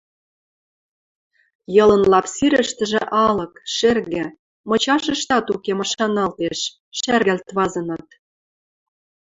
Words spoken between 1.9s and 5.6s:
лап сирӹштӹжӹ алык, шӹргӹ– мычашыштат